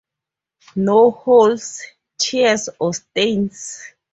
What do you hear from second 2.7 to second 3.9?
or stains.